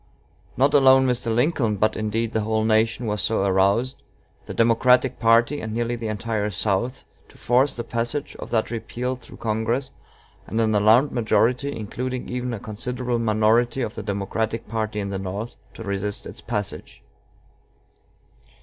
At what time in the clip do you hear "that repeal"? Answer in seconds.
8.49-9.15